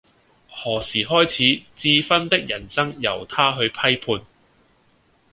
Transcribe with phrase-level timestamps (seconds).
[0.49, 4.25] 何時開始智勳的人生由他去批判